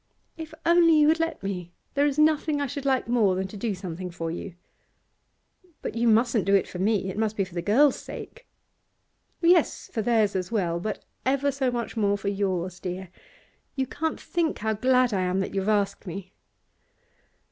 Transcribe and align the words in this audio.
'If 0.35 0.51
only 0.65 0.95
you 0.97 1.07
would 1.09 1.19
let 1.19 1.43
me! 1.43 1.73
There 1.93 2.07
is 2.07 2.17
nothing 2.17 2.59
I 2.59 2.65
should 2.65 2.85
like 2.87 3.07
more 3.07 3.35
than 3.35 3.47
to 3.49 3.55
do 3.55 3.75
something 3.75 4.09
for 4.09 4.31
you.' 4.31 4.55
'But 5.83 5.93
you 5.93 6.07
mustn't 6.07 6.45
do 6.45 6.55
it 6.55 6.67
for 6.67 6.79
me. 6.79 7.07
It 7.11 7.19
must 7.19 7.37
be 7.37 7.43
for 7.43 7.53
the 7.53 7.61
girls' 7.61 7.97
sake.' 7.99 8.47
'Yes, 9.41 9.91
for 9.93 10.01
theirs 10.01 10.35
as 10.35 10.51
well, 10.51 10.79
but 10.79 11.05
ever 11.23 11.51
so 11.51 11.69
much 11.69 11.95
more 11.95 12.17
for 12.17 12.29
yours, 12.29 12.79
dear. 12.79 13.09
You 13.75 13.85
can't 13.85 14.19
think 14.19 14.57
how 14.57 14.73
glad 14.73 15.13
I 15.13 15.21
am 15.21 15.39
that 15.39 15.53
you 15.53 15.59
have 15.61 15.69
asked 15.69 16.07
me. 16.07 16.33